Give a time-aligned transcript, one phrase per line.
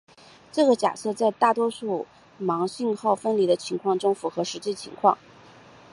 [0.51, 2.07] 这个假设在大多数
[2.41, 5.19] 盲信号分离的情况中符合实际情况。